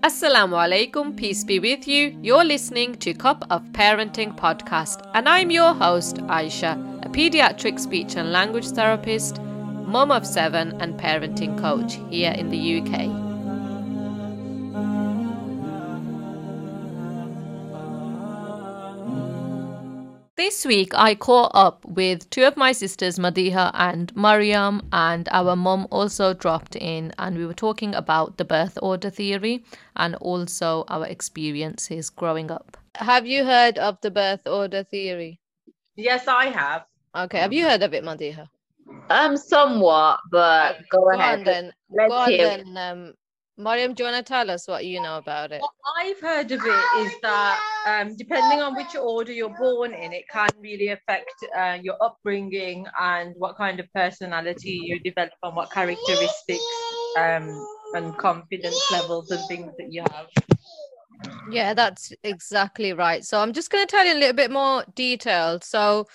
[0.00, 2.16] Assalamu alaikum, peace be with you.
[2.22, 8.14] You're listening to Cup of Parenting podcast, and I'm your host, Aisha, a pediatric speech
[8.14, 13.27] and language therapist, mum of seven, and parenting coach here in the UK.
[20.38, 25.56] This week, I caught up with two of my sisters, Madiha and Mariam, and our
[25.56, 29.64] mum also dropped in, and we were talking about the birth order theory
[29.96, 32.76] and also our experiences growing up.
[32.94, 35.40] Have you heard of the birth order theory?
[35.96, 36.84] Yes, I have.
[37.16, 38.48] Okay, have you heard of it, Madiha?
[39.10, 41.40] Um, somewhat, but go, Go ahead.
[41.40, 41.72] on then.
[41.90, 42.64] Let's Go on hear it.
[42.64, 42.76] then.
[42.76, 43.14] Um,
[43.60, 45.60] Mariam, do you want to tell us what you know about it?
[45.60, 50.12] What I've heard of it is that um, depending on which order you're born in,
[50.12, 55.56] it can really affect uh, your upbringing and what kind of personality you develop and
[55.56, 56.62] what characteristics
[57.18, 60.26] um, and confidence levels and things that you have.
[61.50, 63.24] Yeah, that's exactly right.
[63.24, 65.58] So I'm just going to tell you a little bit more detail.
[65.62, 66.06] So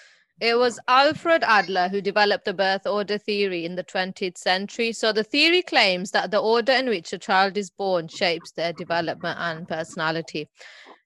[0.44, 4.92] it was Alfred Adler who developed the birth order theory in the 20th century.
[4.92, 8.74] So the theory claims that the order in which a child is born shapes their
[8.74, 10.50] development and personality.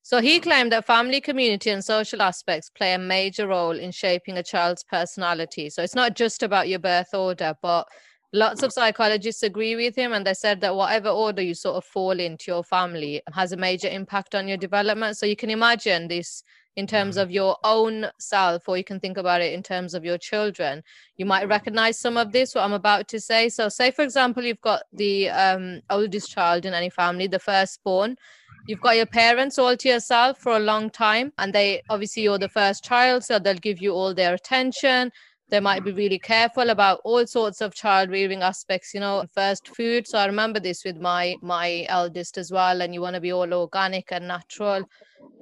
[0.02, 4.40] So he claimed that family, community, and social aspects play a major role in shaping
[4.40, 5.70] a child's personality.
[5.70, 7.88] So it's not just about your birth order, but
[8.34, 11.86] lots of psychologists agree with him and they said that whatever order you sort of
[11.86, 16.10] fall into your family has a major impact on your development so you can imagine
[16.10, 16.44] this
[16.78, 17.24] in terms mm-hmm.
[17.24, 20.84] of your own self or you can think about it in terms of your children.
[21.18, 21.50] You might mm-hmm.
[21.50, 23.50] recognize some of this what i'm about to say.
[23.50, 28.12] So say for example you've got the um, oldest child in any family the firstborn.
[28.12, 28.64] Mm-hmm.
[28.68, 32.38] You've got your parents all to yourself for a long time and they obviously you're
[32.38, 35.12] the first child so they'll give you all their attention.
[35.50, 39.68] They might be really careful about all sorts of child rearing aspects you know first
[39.76, 40.06] food.
[40.06, 43.34] So i remember this with my my eldest as well and you want to be
[43.34, 44.86] all organic and natural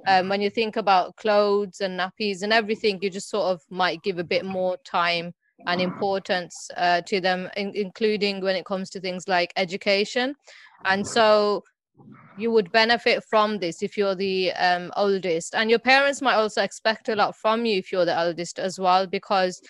[0.06, 4.02] um, when you think about clothes and nappies and everything you just sort of might
[4.02, 5.34] give a bit more time
[5.66, 10.34] and importance uh, to them in, including when it comes to things like education.
[10.84, 11.64] And so
[12.38, 15.54] you would benefit from this if you're the um, oldest.
[15.54, 18.78] And your parents might also expect a lot from you if you're the eldest as
[18.78, 19.60] well because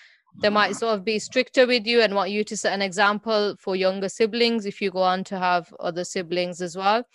[0.43, 3.57] they might sort of be stricter with you and want you to set an example
[3.59, 7.07] for younger siblings if you go on to have other siblings as well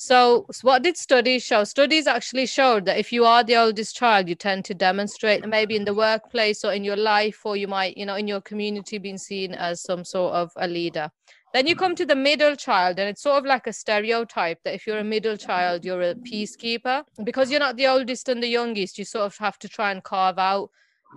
[0.00, 4.28] so, what did studies show studies actually showed that if you are the oldest child
[4.28, 7.96] you tend to demonstrate maybe in the workplace or in your life or you might
[7.96, 11.10] you know in your community being seen as some sort of a leader
[11.54, 14.74] then you come to the middle child, and it's sort of like a stereotype that
[14.74, 17.04] if you're a middle child, you're a peacekeeper.
[17.24, 20.04] Because you're not the oldest and the youngest, you sort of have to try and
[20.04, 20.70] carve out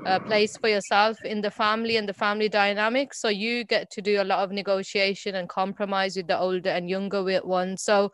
[0.05, 3.13] a place for yourself in the family and the family dynamic.
[3.13, 6.89] So you get to do a lot of negotiation and compromise with the older and
[6.89, 7.83] younger ones.
[7.83, 8.13] So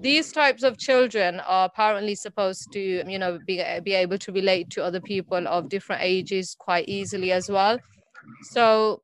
[0.00, 4.70] these types of children are apparently supposed to, you know, be, be able to relate
[4.70, 7.78] to other people of different ages quite easily as well.
[8.50, 9.02] So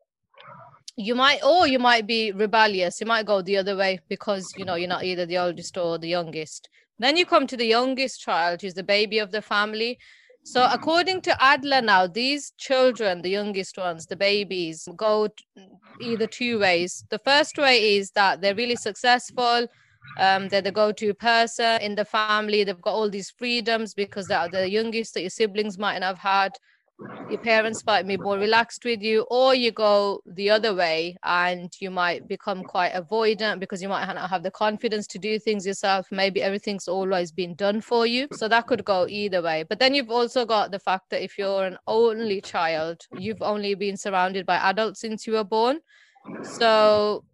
[0.98, 3.00] you might or you might be rebellious.
[3.00, 5.96] You might go the other way because you know you're not either the oldest or
[5.96, 6.68] the youngest.
[6.98, 9.98] Then you come to the youngest child who's the baby of the family.
[10.44, 15.28] So according to adler now these children the youngest ones the babies go
[16.00, 17.04] either two ways.
[17.10, 19.68] The first way is that they're really successful
[20.18, 22.64] um, they're the go-to person in the family.
[22.64, 26.18] They've got all these freedoms because they're the youngest that your siblings might not have
[26.18, 26.52] had.
[27.30, 31.72] Your parents might be more relaxed with you or you go the other way and
[31.78, 35.64] you might become quite avoidant because you might not have the confidence to do things
[35.64, 36.08] yourself.
[36.10, 38.26] Maybe everything's always been done for you.
[38.32, 39.62] So that could go either way.
[39.62, 43.74] But then you've also got the fact that if you're an only child you've only
[43.74, 45.78] been surrounded by adults since you were born.
[46.42, 47.24] So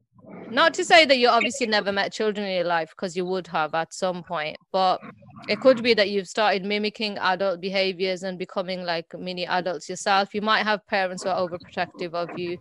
[0.51, 3.47] not to say that you obviously never met children in your life because you would
[3.47, 5.01] have at some point but
[5.49, 10.35] it could be that you've started mimicking adult behaviors and becoming like mini adults yourself.
[10.35, 12.59] You might have parents who are overprotective of you.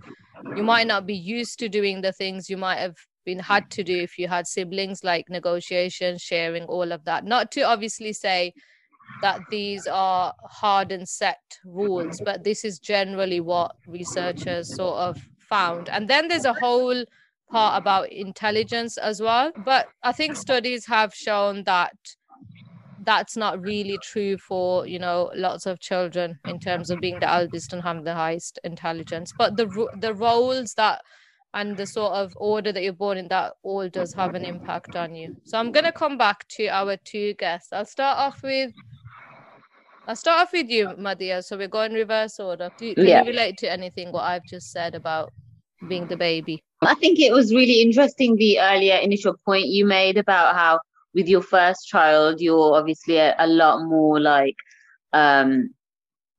[0.56, 3.84] You might not be used to doing the things you might have been had to
[3.84, 7.24] do if you had siblings like negotiation sharing all of that.
[7.24, 8.54] Not to obviously say
[9.21, 15.21] that these are hard and set rules but this is generally what researchers sort of
[15.39, 15.88] found.
[15.88, 17.06] And then there's a whole
[17.53, 21.94] part about intelligence as well but i think studies have shown that
[23.00, 27.29] that's not really true for you know lots of children in terms of being the
[27.29, 29.67] eldest and having the highest intelligence but the
[30.00, 31.01] the roles that
[31.55, 34.95] and the sort of order that you're born in that all does have an impact
[34.95, 38.41] on you so i'm going to come back to our two guests i'll start off
[38.44, 38.71] with
[40.07, 41.44] I'll start off with you, Madiha.
[41.44, 42.71] So we're going reverse order.
[42.77, 43.21] Do can Yeah.
[43.21, 45.31] you relate to anything what I've just said about
[45.88, 46.63] being the baby?
[46.88, 50.80] I think it was really interesting the earlier initial point you made about how
[51.13, 54.56] with your first child, you're obviously a, a lot more like
[55.13, 55.69] um,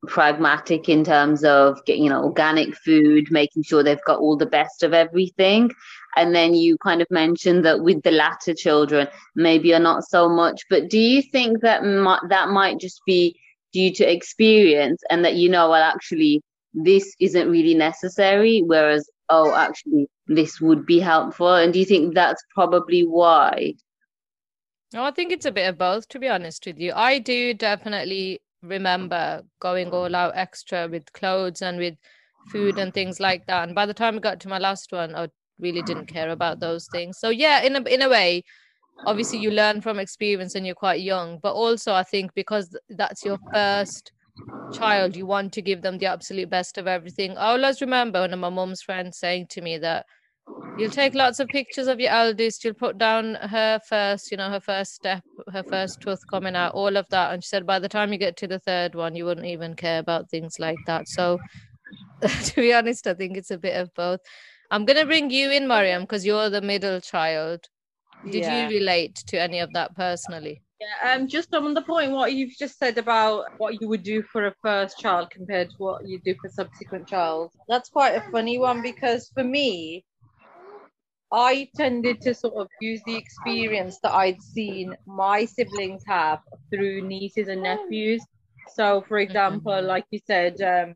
[0.07, 4.47] pragmatic in terms of getting, you know, organic food, making sure they've got all the
[4.47, 5.71] best of everything.
[6.17, 10.29] And then you kind of mentioned that with the latter children, maybe you're not so
[10.29, 10.63] much.
[10.71, 13.37] But do you think that mi- that might just be
[13.73, 16.43] due to experience and that you know, well, actually,
[16.73, 21.55] this isn't really necessary, whereas, oh, actually, this would be helpful?
[21.55, 23.75] And do you think that's probably why?
[24.93, 26.93] No, I think it's a bit of both, to be honest with you.
[26.95, 31.97] I do definitely remember going all out extra with clothes and with
[32.49, 33.65] food and things like that.
[33.67, 35.29] And by the time I got to my last one, I
[35.59, 37.19] really didn't care about those things.
[37.19, 38.45] So yeah, in a in a way,
[39.07, 43.25] obviously you learn from experience and you're quite young, but also I think because that's
[43.25, 44.13] your first
[44.73, 47.33] child, you want to give them the absolute best of everything.
[47.33, 50.07] Oh, I always remember one of my mom's friends saying to me that
[50.79, 54.51] you'll take lots of pictures of your eldest you'll put down her first you know
[54.51, 57.33] her first step her first tooth coming out all of that.
[57.33, 59.75] And she said by the time you get to the third one you wouldn't even
[59.75, 61.09] care about things like that.
[61.09, 61.39] So
[62.23, 64.21] to be honest i think it's a bit of both.
[64.71, 67.69] I'm going to bring you in mariam because you're the middle child.
[68.25, 68.69] Did yeah.
[68.69, 72.57] you relate to any of that personally yeah, um, just on the point what you've
[72.59, 76.19] just said about what you would do for a first child compared to what you
[76.25, 77.53] do for subsequent child.
[77.69, 80.05] That's quite a funny one because for me,
[81.33, 86.41] I tended to sort of use the experience that I'd seen my siblings have
[86.71, 88.25] through nieces and nephews.
[88.75, 89.87] So, for example, mm-hmm.
[89.87, 90.95] like you said, um,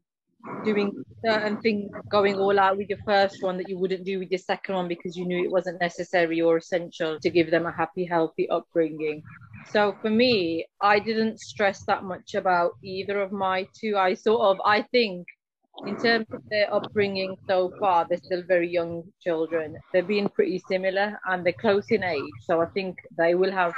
[0.64, 4.30] doing certain things, going all out with your first one that you wouldn't do with
[4.30, 7.72] your second one because you knew it wasn't necessary or essential to give them a
[7.72, 9.22] happy, healthy upbringing.
[9.70, 13.96] So for me, I didn't stress that much about either of my two.
[13.98, 15.26] I sort of, I think
[15.86, 19.76] in terms of their upbringing so far, they're still very young children.
[19.92, 22.32] They're being pretty similar and they're close in age.
[22.44, 23.74] So I think they will have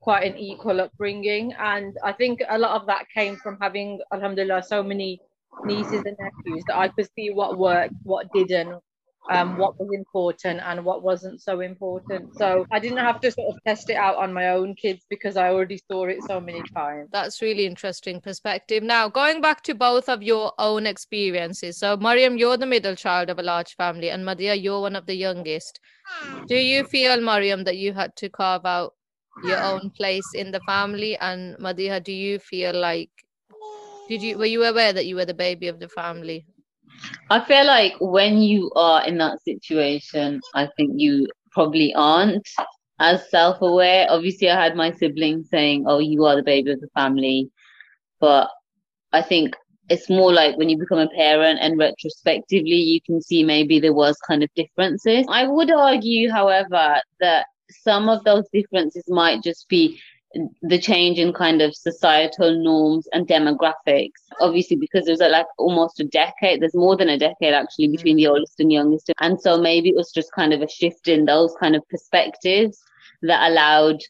[0.00, 1.54] quite an equal upbringing.
[1.58, 5.20] And I think a lot of that came from having, alhamdulillah, so many
[5.64, 8.82] nieces and nephews that I could see what worked, what didn't,
[9.30, 12.36] um, what was important and what wasn't so important.
[12.36, 15.36] So I didn't have to sort of test it out on my own kids because
[15.36, 17.08] I already saw it so many times.
[17.12, 18.82] That's really interesting perspective.
[18.82, 21.78] Now, going back to both of your own experiences.
[21.78, 25.06] So, Mariam, you're the middle child of a large family, and Madiha, you're one of
[25.06, 25.80] the youngest.
[26.46, 28.94] Do you feel, Mariam, that you had to carve out
[29.44, 31.16] your own place in the family?
[31.18, 33.10] And Madiha, do you feel like
[34.08, 36.44] did you were you aware that you were the baby of the family
[37.30, 42.46] I feel like when you are in that situation, I think you probably aren't
[42.98, 44.06] as self aware.
[44.08, 47.50] Obviously, I had my siblings saying, Oh, you are the baby of the family.
[48.20, 48.50] But
[49.12, 49.54] I think
[49.88, 53.92] it's more like when you become a parent and retrospectively, you can see maybe there
[53.92, 55.26] was kind of differences.
[55.28, 59.98] I would argue, however, that some of those differences might just be
[60.62, 64.22] the change in kind of societal norms and demographics.
[64.40, 67.96] Obviously, because there's like almost a decade, there's more than a decade actually mm-hmm.
[67.96, 69.12] between the oldest and youngest.
[69.20, 72.82] And so maybe it was just kind of a shift in those kind of perspectives
[73.22, 74.00] that allowed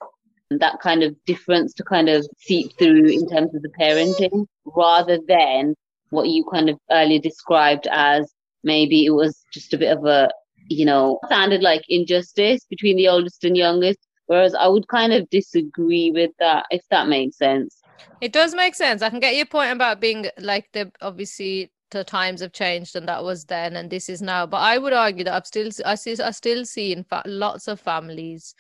[0.50, 5.18] that kind of difference to kind of seep through in terms of the parenting rather
[5.26, 5.74] than
[6.10, 8.32] what you kind of earlier described as
[8.62, 10.30] maybe it was just a bit of a
[10.68, 15.28] you know sounded like injustice between the oldest and youngest Whereas I would kind of
[15.30, 17.82] disagree with that, if that makes sense.
[18.20, 19.02] It does make sense.
[19.02, 23.06] I can get your point about being like the obviously the times have changed and
[23.06, 24.46] that was then and this is now.
[24.46, 27.80] But I would argue that I'm still I see I still see in lots of
[27.80, 28.54] families,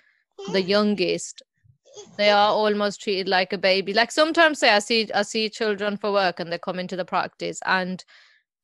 [0.52, 1.42] the youngest,
[2.16, 3.92] they are almost treated like a baby.
[3.92, 7.04] Like sometimes say I see I see children for work and they come into the
[7.04, 8.04] practice and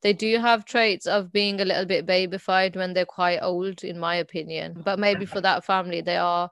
[0.03, 3.99] they do have traits of being a little bit babyfied when they're quite old, in
[3.99, 4.81] my opinion.
[4.83, 6.51] But maybe for that family, they are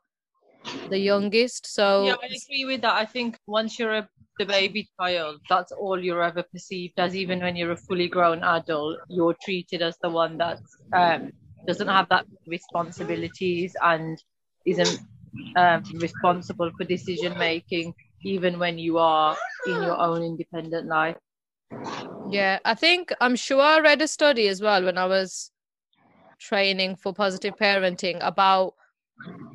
[0.90, 1.66] the youngest.
[1.66, 2.94] So yeah, I agree with that.
[2.94, 7.16] I think once you're a the baby child, that's all you're ever perceived as.
[7.16, 10.60] Even when you're a fully grown adult, you're treated as the one that
[10.92, 11.32] um,
[11.66, 14.22] doesn't have that responsibilities and
[14.64, 15.00] isn't
[15.56, 19.36] um, responsible for decision making, even when you are
[19.66, 21.16] in your own independent life.
[22.30, 25.50] Yeah, I think I'm sure I read a study as well when I was
[26.38, 28.74] training for positive parenting about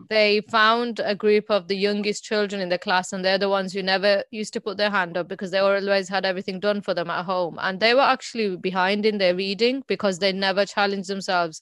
[0.09, 3.73] they found a group of the youngest children in the class and they're the ones
[3.73, 6.93] who never used to put their hand up because they always had everything done for
[6.93, 7.57] them at home.
[7.61, 11.61] And they were actually behind in their reading because they never challenged themselves.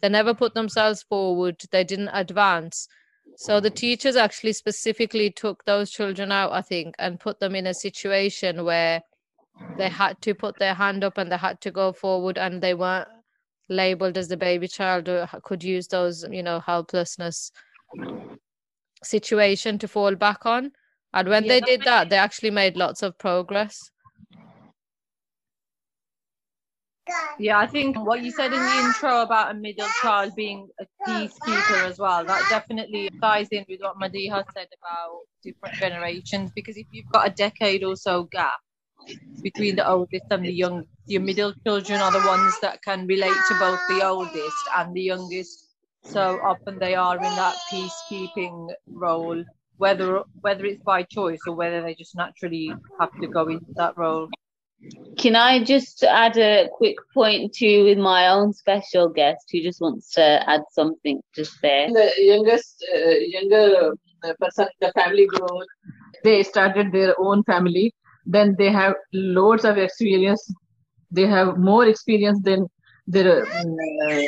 [0.00, 1.60] They never put themselves forward.
[1.70, 2.88] They didn't advance.
[3.36, 7.68] So the teachers actually specifically took those children out i think and put them in
[7.68, 9.02] a situation where
[9.76, 12.74] they had to put their hand up and they had to go forward and they
[12.74, 13.08] weren't
[13.68, 17.52] labeled as the baby child or could use those you know helplessness
[19.02, 20.72] situation to fall back on.
[21.12, 23.90] And when Yeah, they did that, they actually made lots of progress.
[27.38, 30.86] Yeah, I think what you said in the intro about a middle child being a
[31.08, 36.50] peacekeeper as well, that definitely ties in with what Madiha said about different generations.
[36.54, 38.58] Because if you've got a decade or so gap
[39.42, 43.36] between the oldest and the young, your middle children are the ones that can relate
[43.48, 45.67] to both the oldest and the youngest.
[46.12, 49.44] So often they are in that peacekeeping role,
[49.76, 53.96] whether whether it's by choice or whether they just naturally have to go into that
[53.96, 54.28] role.
[55.18, 59.80] Can I just add a quick point too with my own special guest who just
[59.80, 61.88] wants to add something just there?
[61.88, 63.92] the youngest uh, younger
[64.24, 65.66] uh, person in the family growth
[66.24, 67.92] they started their own family
[68.26, 70.42] then they have loads of experience
[71.10, 72.66] they have more experience than
[73.06, 74.22] their uh,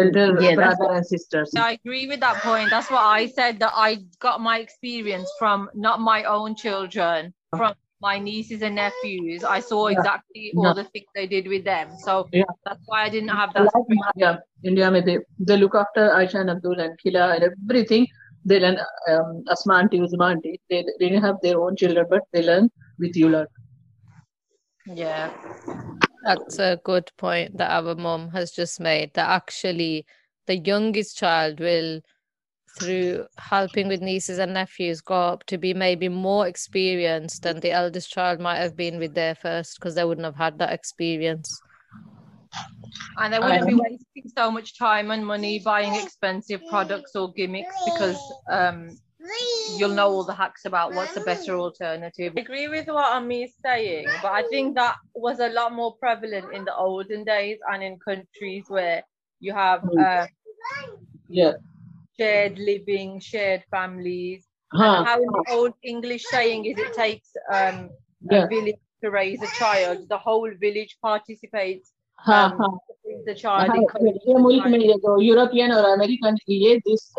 [0.00, 2.70] elder Yeah, brother and sisters I agree with that point.
[2.70, 7.74] That's what I said that I got my experience from not my own children, from
[8.00, 9.44] my nieces and nephews.
[9.44, 9.96] I saw Yeah.
[9.96, 10.74] exactly all Yeah.
[10.74, 11.96] the things they did with them.
[11.98, 12.44] So Yeah.
[12.64, 13.66] that's why I didn't have that.
[13.74, 14.30] like India,
[14.70, 18.06] India mein they, they look after Aisha and Abdul and Khila and everything.
[18.44, 18.78] They learn
[19.10, 20.60] um, Asma auntie, Uzma auntie.
[20.70, 23.46] They, they didn't have their own children, but they learn with you learn.
[24.86, 25.30] Yeah.
[26.24, 29.14] That's a good point that our mom has just made.
[29.14, 30.06] That actually
[30.46, 32.00] the youngest child will,
[32.76, 37.72] through helping with nieces and nephews, go up to be maybe more experienced than the
[37.72, 41.60] eldest child might have been with their first because they wouldn't have had that experience.
[43.18, 47.32] And they wouldn't be Um, wasting so much time and money buying expensive products or
[47.32, 48.98] gimmicks because um,
[49.78, 52.34] you'll know all the hacks about what's a better alternative.
[52.36, 55.94] I agree with what Ami is saying, but I think that was a lot more
[55.96, 59.02] prevalent in the olden days and in countries where
[59.40, 60.26] you have uh,
[61.28, 61.52] Yeah.
[62.18, 64.46] shared living, shared families.
[64.72, 65.04] Huh.
[65.04, 67.90] How in the old English saying is it takes um,
[68.30, 68.44] Yeah.
[68.44, 70.08] a village to raise a child.
[70.08, 71.92] The whole village participates.
[72.26, 72.93] um, हाँ to bring
[73.24, 73.68] the child.
[73.68, 74.78] हाँ, ये मुल्क में.
[74.78, 77.12] ये जो European और American ये this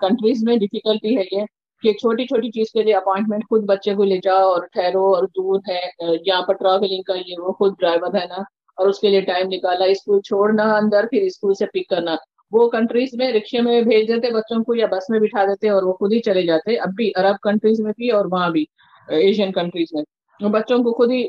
[0.00, 1.46] countries में डिफिकल्टी है ये
[1.82, 5.26] कि छोटी छोटी चीज़ के लिए अपॉइंटमेंट खुद बच्चे को ले जाओ और ठहरो और
[5.28, 8.44] दूर है यहाँ पर ट्रैवलिंग का ये वो खुद ड्राइवर है ना
[8.78, 12.16] और उसके लिए टाइम निकाला स्कूल छोड़ना अंदर फिर स्कूल से पिक करना
[12.52, 15.84] वो कंट्रीज़ में रिक्शे में भेज देते बच्चों को या बस में बिठा देते और
[15.84, 18.68] वो खुद ही चले जाते अब भी अरब कंट्रीज़ में भी और वहाँ भी
[19.08, 20.02] एशियन कंट्रीज़ में
[20.42, 21.22] बच्चों को खुद ही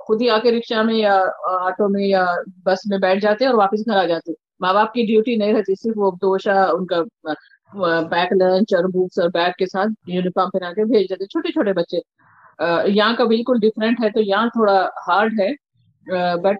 [0.00, 1.14] खुद ही आके रिक्शा में या
[1.48, 2.24] ऑटो में या
[2.66, 5.74] बस में बैठ जाते और वापस घर आ जाते माँ बाप की ड्यूटी नहीं रहती,
[5.76, 7.02] सिर्फ़ वो दोषा उनका
[8.04, 11.72] पैक लंच और बुक्स और बैग के साथ यूनिफॉर्म पहना के भेज देते छोटे छोटे
[11.72, 12.00] बच्चे।
[12.90, 15.50] यहाँ का बिल्कुल डिफरेंट है तो यहाँ थोड़ा हार्ड है
[16.42, 16.58] but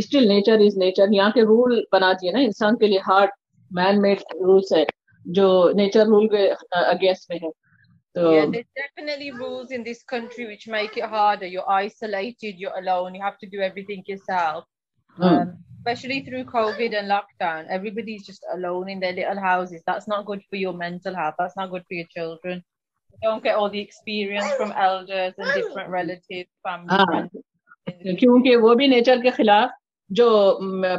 [0.00, 1.12] still nature is nature.
[1.14, 3.30] यहाँ के रूल बना दिए ना इंसान के लिए हार्ड
[3.70, 4.84] मैन मेड रूल्स है,
[5.26, 6.46] जो नेचर रूल के
[6.80, 7.50] अगेंस्ट में है।
[8.15, 11.45] तो Yeah, there's definitely rules in this country which make it harder.
[11.45, 14.65] You're isolated, you're alone, you have to do everything yourself.
[15.17, 15.23] Hmm.
[15.23, 19.81] Um, especially through COVID and lockdown, everybody's just alone in their little houses.
[19.85, 21.35] That's not good for your mental health.
[21.37, 22.63] That's not good for your children.
[23.13, 27.31] You don't get all the experience from elders and different relatives, family, हाँ, friends.
[27.89, 29.71] क्योंकि वो भी nature के खिलाफ
[30.11, 30.27] जो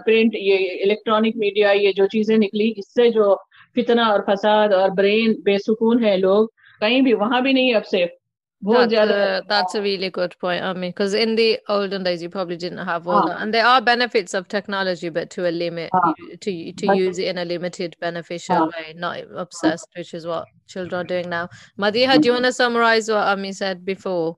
[0.04, 3.34] print ये electronic media ये जो चीजें निकली इससे जो
[3.74, 6.50] फितना और फसाद और ब्रेन बेसुकून है लोग
[6.82, 8.16] कहीं भी वहां भी नहीं अब सेफ
[8.64, 12.02] बहुत That's ज्यादा a, that's a really good point, I mean, because in the olden
[12.06, 13.28] days you probably didn't have all Ah.
[13.28, 16.12] that, and there are benefits of technology, but to a limit, Ah.
[16.18, 18.66] you- to to But- use it in a limited, beneficial Ah.
[18.74, 21.48] way, not obsessed, which is what children are doing now.
[21.86, 24.36] Madiha, do you want to summarize what Ami said before?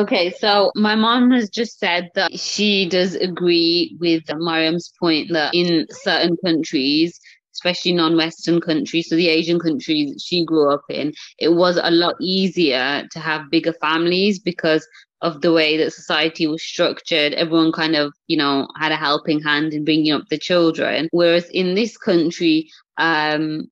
[0.00, 5.54] Okay, so my mom has just said that she does agree with Mariam's point that
[5.54, 7.18] in certain countries,
[7.59, 12.15] especially non-Western countries, so the Asian countries she grew up in, it was a lot
[12.21, 14.87] easier to have bigger families because
[15.21, 17.33] of the way that society was structured.
[17.33, 21.09] Everyone kind of, you know, had a helping hand in bringing up the children.
[21.11, 23.67] Whereas in this country, um,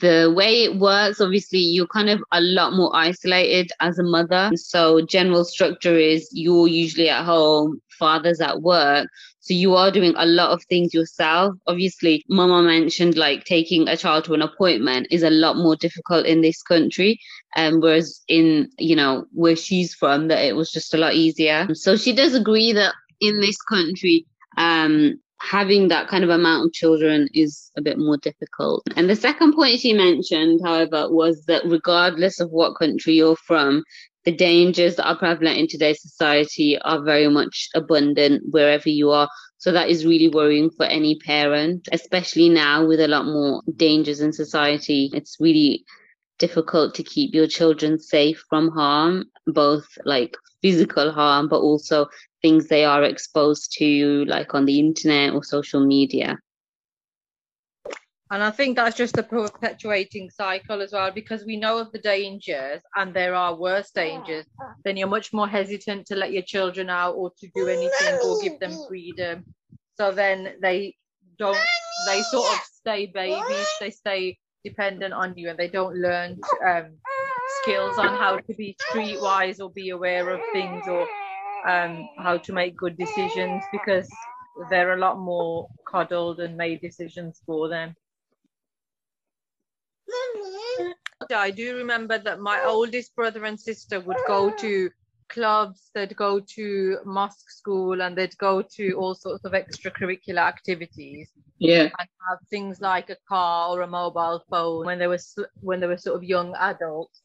[0.00, 4.52] the way it works, obviously, you're kind of a lot more isolated as a mother.
[4.54, 9.08] So, general structure is you're usually at home, father's at work.
[9.42, 11.54] So, you are doing a lot of things yourself.
[11.66, 16.26] Obviously, Mama mentioned like taking a child to an appointment is a lot more difficult
[16.26, 17.18] in this country.
[17.56, 21.66] Um, whereas in, you know, where she's from, that it was just a lot easier.
[21.74, 26.72] So, she does agree that in this country, um, having that kind of amount of
[26.72, 28.84] children is a bit more difficult.
[28.94, 33.82] And the second point she mentioned, however, was that regardless of what country you're from,
[34.24, 39.28] the dangers that are prevalent in today's society are very much abundant wherever you are.
[39.58, 44.20] So that is really worrying for any parent, especially now with a lot more dangers
[44.20, 45.10] in society.
[45.12, 45.84] It's really
[46.38, 52.06] difficult to keep your children safe from harm, both like physical harm, but also
[52.42, 56.38] things they are exposed to, like on the internet or social media.
[58.32, 61.98] And I think that's just a perpetuating cycle as well, because we know of the
[61.98, 64.46] dangers and there are worse dangers,
[64.86, 68.38] then you're much more hesitant to let your children out or to do anything or
[68.40, 69.44] give them freedom.
[69.98, 70.96] So then they
[71.38, 71.58] don't,
[72.06, 76.86] they sort of stay babies, they stay dependent on you and they don't learn um,
[77.60, 81.06] skills on how to be streetwise or be aware of things or
[81.68, 84.08] um, how to make good decisions because
[84.70, 87.94] they're a lot more coddled and made decisions for them.
[91.34, 94.90] I do remember that my oldest brother and sister would go to
[95.28, 101.30] clubs, they'd go to mosque school, and they'd go to all sorts of extracurricular activities.
[101.58, 101.82] Yeah.
[101.82, 105.18] And have things like a car or a mobile phone when they were
[105.60, 107.20] when they were sort of young adults.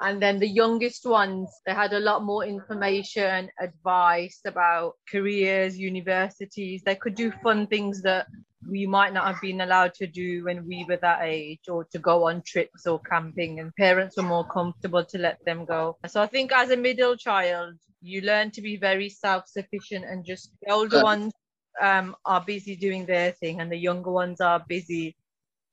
[0.00, 6.82] And then the youngest ones, they had a lot more information, advice about careers, universities.
[6.84, 8.26] They could do fun things that
[8.68, 11.98] we might not have been allowed to do when we were that age or to
[11.98, 15.96] go on trips or camping and parents were more comfortable to let them go.
[16.06, 20.50] So i think as a middle child you learn to be very self-sufficient and just
[20.62, 21.32] the older ones
[21.80, 25.16] um, are busy doing their thing and the younger ones are busy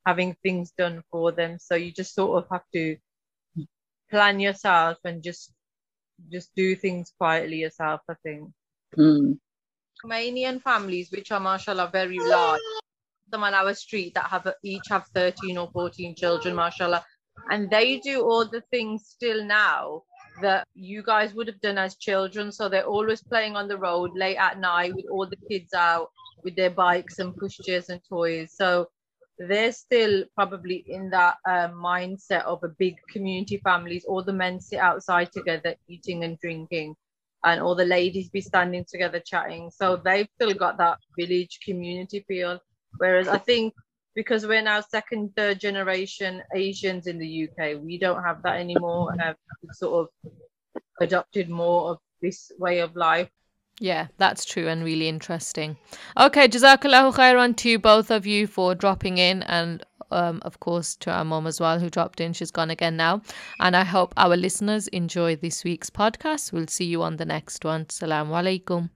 [0.05, 1.57] having things done for them.
[1.59, 2.97] So you just sort of have to
[4.09, 5.53] plan yourself and just
[6.29, 8.51] just do things quietly yourself i think.
[8.97, 9.39] Mm.
[10.03, 12.61] Romanian families, which are mashallah very large,
[13.31, 17.03] them on our street that have each have 13 or 14 children, mashallah,
[17.49, 20.03] and they do all the things still now
[20.41, 22.51] that you guys would have done as children.
[22.51, 26.09] So they're always playing on the road late at night with all the kids out
[26.43, 28.53] with their bikes and pushchairs and toys.
[28.55, 28.87] So
[29.37, 34.05] they're still probably in that uh, mindset of a big community families.
[34.05, 36.95] All the men sit outside together eating and drinking
[37.43, 39.71] and all the ladies be standing together chatting.
[39.71, 42.59] So they've still got that village community feel.
[42.97, 43.73] Whereas I think
[44.15, 49.13] because we're now second, third generation Asians in the UK, we don't have that anymore
[49.19, 49.37] have
[49.73, 50.31] sort of
[50.99, 53.29] adopted more of this way of life.
[53.79, 55.77] Yeah, that's true and really interesting.
[56.15, 61.11] Okay, Jazakallahu khairan to both of you for dropping in and um, of course, to
[61.11, 62.33] our mom as well, who dropped in.
[62.33, 63.21] She's gone again now.
[63.59, 66.51] And I hope our listeners enjoy this week's podcast.
[66.51, 67.85] We'll see you on the next one.
[67.85, 68.89] Assalamu alaikum.